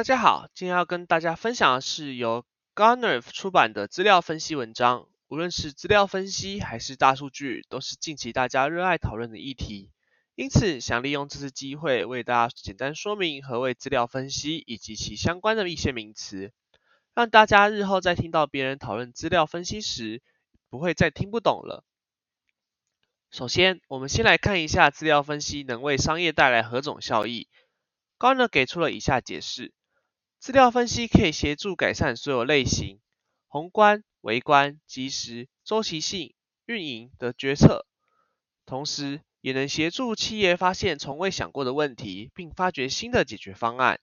[0.00, 5.06] 大家好，今天要跟大家分享的是由 Garner 出版的资料分析文章。
[5.28, 9.90] 无论是资料分析还是大数据，都是近期大家热爱讨论的议题。
[10.36, 16.54] 因此，想利用这次机会为大家简单说明何谓资料分析以及其相关的一些名词，
[17.12, 20.22] 让大家日后在听到别人讨论资料分析时，
[20.70, 21.84] 不会再听不懂了。
[23.30, 27.48] 首先，我们先来看一下资料分析能为商业带来何种效益。
[28.18, 29.74] Garner 给出了以下解释。
[30.40, 32.98] 资料分析可以协助改善所有类型
[33.46, 37.84] 宏观、微观、即时、周期性、运营的决策，
[38.64, 44.00] 同时也能协助企业发现从未想过的问题，并发掘新的解决方案。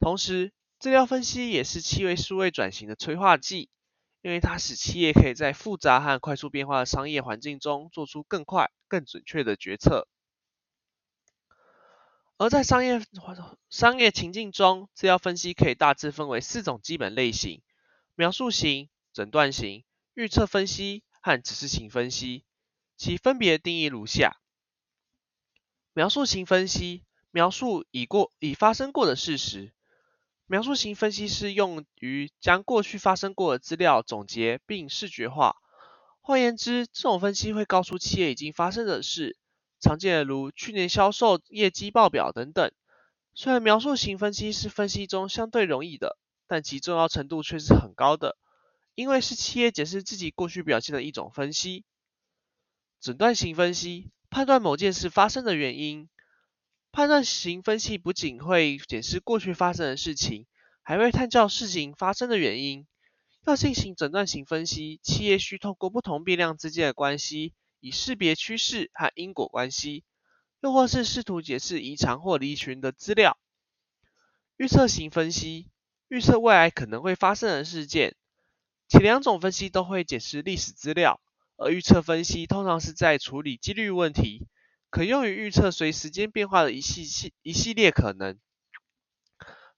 [0.00, 3.68] 同时，资料分析也是企业数位转型的催化剂，
[4.22, 10.08] 因为它使企业可以在复杂和快速变化的商业环境中做出更快、更准确的决策。
[12.42, 13.00] 而在商业
[13.70, 17.62] 商业情境中，资料分析可以大致分为四种基本类型：
[18.16, 22.44] 描述型、诊断型、预测分析和指示型分析。
[22.96, 24.40] 其分别定义如下：
[25.92, 29.72] 描述型分析，描述已过已发生过的事实。
[30.46, 35.58] 描述型分析是用于将过去发生过的资料总结并视觉化。
[36.20, 39.38] 换言之，这种分析会告诉企业已经发生的事。
[39.82, 42.72] 常见的如去年销售业绩报表等等。
[43.34, 46.16] 虽然描述型分析是分析中相对容易的，
[46.46, 48.38] 但其重要程度却是很高的，
[48.94, 51.84] 因为是企业解释自己过去表现的一种分析。
[53.00, 56.08] 诊断型分析判断某件事发生的原因。
[56.92, 60.46] 判断型分析不仅会解释过去发生的事情，
[60.82, 62.86] 还会探究事情发生的原因。
[63.46, 67.54] 要进行诊断型分析，企业需透过不同变量之间的关系。
[67.82, 70.04] 以识别趋势和因果关系，
[70.60, 73.36] 又或是试图解释异常或离群的资料。
[74.56, 75.68] 预测型分析
[76.06, 78.14] 预测未来可能会发生的事件，
[78.88, 81.20] 前两种分析都会解释历史资料，
[81.56, 84.46] 而预测分析通常是在处理几率问题，
[84.88, 88.38] 可用于预测随时间变化的一系系一系列可能。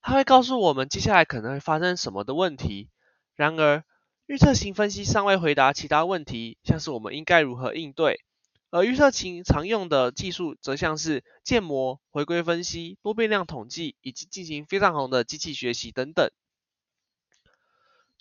[0.01, 2.91] 它会告诉我们接下来可能会发生什么的问题。
[3.35, 3.83] 然而，
[4.27, 8.15] 预测型分析尚未回答其他问题，像是我们应该如何应对；
[8.71, 16.31] 而预测型常用的技术则像是建模、回归分析、多变量统计以及进行非常红的机器学习等等。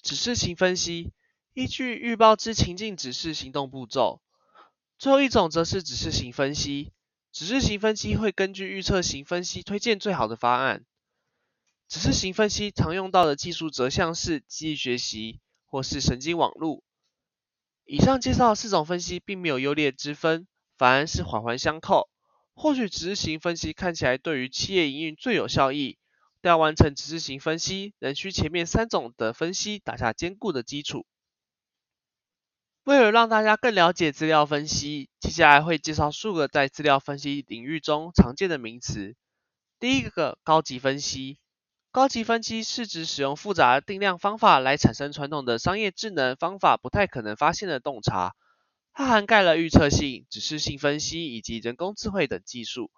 [0.03, 1.15] 指示型分析
[1.54, 4.21] 依据预报之情境指示行动步骤。
[4.98, 6.92] 最后一种则是指示型分析。
[7.32, 10.84] 指示型分析会根据预测型分析推荐最好的方案。
[11.88, 15.41] 指示型分析常用到的技术则像是机器学习。
[15.75, 16.85] 或是神经网络。
[17.85, 20.47] 以上介绍四种分析并没有优劣之分，
[20.79, 22.09] 反而是环环相扣。
[22.55, 25.99] 或许执行分析看起来对于企业营运最有效益，
[26.41, 31.07] 但要完成指示型分析，仍需前面三种的分析打下坚固的基础。
[32.84, 39.17] 为了让大家更了解资料分析，接下来会介绍数个在资料分析领域中常见的名词。
[39.81, 41.41] 第一个，高级分析。
[41.94, 48.34] 高级分析是指使用复杂定量方法来产生传统的商业智能方法不太可能发现的洞察。
[48.93, 52.91] 它涵盖了预测性、指示性分析以及人工智慧等技术。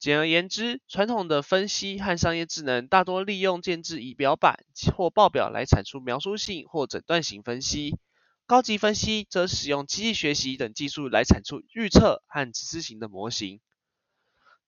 [0.00, 4.64] 简而言之，传统的分析和商业智能大多利用建制仪表板
[4.96, 7.96] 或报表来产出描述性或诊断型分析。
[8.46, 13.60] 高级分析则使用机器学习等技术来产出预测和指示型的模型。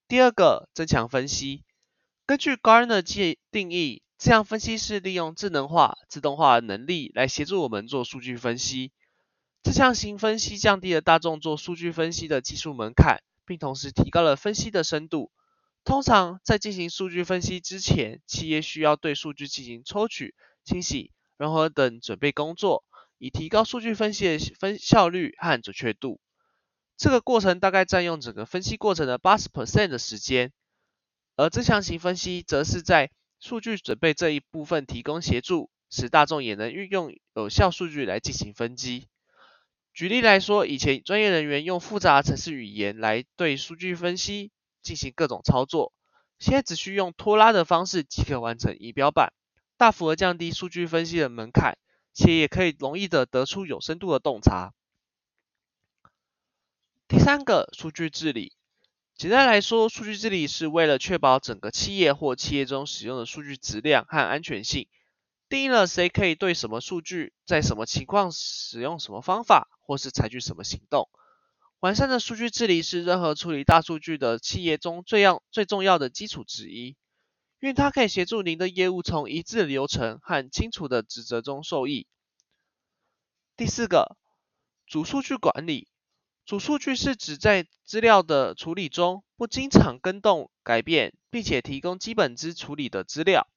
[0.06, 1.64] 第二个，增强分析。
[2.26, 8.92] 根据 Garner 界定义，这项分析是利用智能化、自动化的能力来协助我们做数据分析。
[9.62, 15.30] 这项新分析降低了大众做数据分析的技术门槛，并同时提高了分析的深度。
[15.84, 20.34] 通常在进行数据分析之前，企业需要对数据进行抽取、
[20.64, 22.84] 清洗、融合等准备工作，
[23.18, 26.20] 以提高数据分析的分效率和准确度。
[26.96, 30.54] 这个过程大概占用整个分析过程的八十 percent 的时间。
[31.36, 33.10] 而增强型分析则是在
[33.40, 39.08] 数据准备这一部分提供协助，使大众也能运用有效数据来进行分析。
[39.92, 44.50] 举例来说，以前专业人员用复杂程式语言来对数据分析
[44.82, 45.92] 进行各种操作，
[46.38, 49.32] 现在只需用拖拉的方式即可完成仪表板，
[49.76, 51.78] 大幅的降低数据分析的门槛，
[52.12, 54.72] 且也可以容易的得出有深度的洞察。
[57.06, 58.56] 第三个，数据治理。
[59.16, 64.88] 简单来说，数据治理是为了确保整个企业或企业中使用的数据质量和安全性，
[65.48, 71.08] 定义了谁可以对什么数据，在什么情况使用什么方法，或是采取什么行动。
[71.78, 76.96] 完善的数据治理是任何处理大数据的企业中最要最重要的基础之一。
[77.60, 82.06] 因为它可以协助您的业务从一致的流程和清楚的职责中受益。
[83.56, 84.18] 第四个，
[84.86, 85.88] 主数据管理。
[86.46, 93.48] 主数据是指在资料的处理中不经常更动改变，并且提供基本之处理的资料。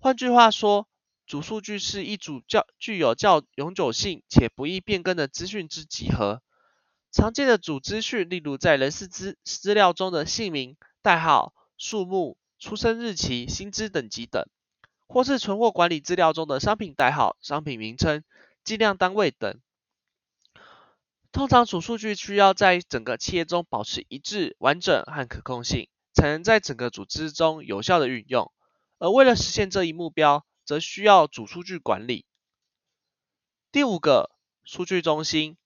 [0.00, 0.88] 换句话说，
[1.24, 6.42] 主数据是一组较具有较永久性且不易变更的资讯之集合。
[7.12, 14.44] 常见的主资讯，例如在人事资资料中的姓名、代号、数目、出生日期、薪资等级等，
[15.06, 18.24] 或是存货管理资料中的商品代号、商品名称、
[18.64, 19.60] 计量单位等。
[21.36, 28.50] 通常主数据需要在整个企业中保持一致、完整和可控性，才能在整个组织中有效的运用。
[28.98, 32.24] 而为了实现这一目标，则需要主数据管理。
[33.70, 34.30] 第五个，
[34.64, 35.58] 数据中心。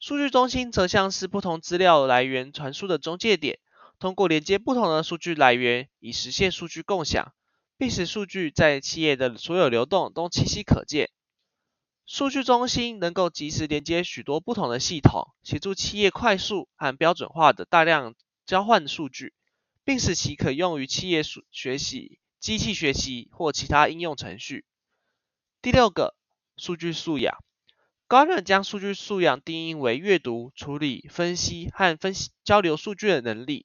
[0.00, 3.60] 数据中心则像是不同资料来源传输的中介点，
[4.00, 7.32] 通过连接不同的数据来源，以实现数据共享，
[7.78, 11.10] 并使数据在企业的所有流动都清晰可见。
[12.04, 18.14] 数据中心能够及时连接许多不同的系统，协助企业快速和标准化的大量
[18.44, 19.32] 交换数据，
[19.84, 24.64] 并使其可用于企业数学习、机器学习或其他应用程序。
[25.62, 26.14] 第六个，
[26.56, 27.38] 数据素养。
[28.08, 33.64] 高人将数据素养定义为阅读、处理、分析和分析交流数据的能力。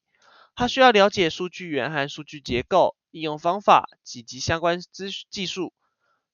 [0.56, 5.74] 他需要了解数据源和数据结构、应用方法以及相关资技术。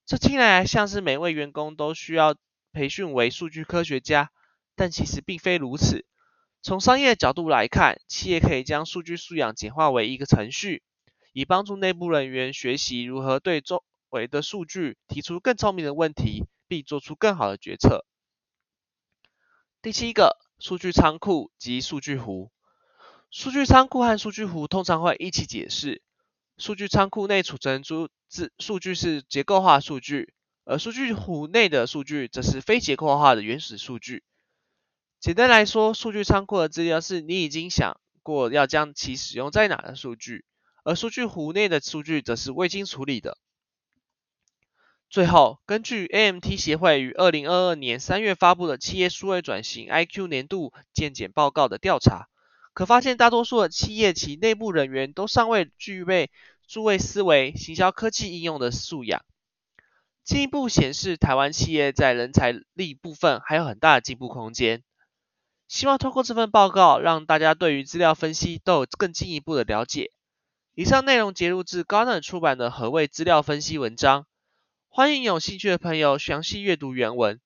[0.05, 2.35] 这听来像是每位员工都需要
[2.73, 4.31] 培训为数据科学家，
[4.75, 6.05] 但其实并非如此。
[6.61, 10.83] 从商业角度来看，企业可以将数据素养简化为一个程序，
[11.31, 18.05] 以帮助内部人员学习如何对周围的数据提出更聪明的问题，并做出更好的决策。
[19.81, 22.51] 第七个，数据仓库及数据湖。
[23.31, 26.01] 数据仓库和数据湖通常会一起解释。
[26.57, 30.33] 数据仓库内储存出字数据是结构化数据，
[30.65, 34.23] 而数据湖内的数据则是非结构化的原始数据。
[35.19, 40.45] 简单来说，数据仓库的资料是你已经想过要将其使用在哪的数据，
[40.83, 43.37] 而数据湖内的数据则是未经处理的。
[45.09, 52.29] 最后，根据 AMT 协会于二零二二年三月发布的企业数位转型 IQ 年度见检报告的调查。
[52.73, 56.31] 可发现，大多数的企业其内部人员都尚未具备
[56.67, 59.23] 数位思维、行销科技应用的素养。
[60.23, 64.83] 进一步显示，台湾企业在人才力部分还有很大的进步空间。
[65.67, 70.11] 希望通过这份报告，让大家对于资料分析都有更进一步的了解。
[70.75, 74.25] 以上内容节录自 Gartner 出版的《何谓资料分析》文章，
[74.87, 77.39] 欢迎有兴趣的朋友详细阅读原文。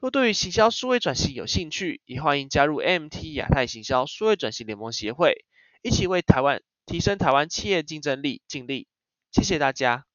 [0.00, 5.44] 若对于行销数位转型有兴趣，也欢迎加入 MT 亚太行销数位转型联盟协会，
[5.82, 8.88] 一起为台湾提升台湾企业竞争力尽力。
[9.30, 10.09] 谢谢大家。